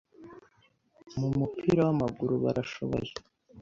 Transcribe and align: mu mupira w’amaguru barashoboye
mu 1.19 1.27
mupira 1.37 1.81
w’amaguru 1.87 2.33
barashoboye 2.43 3.11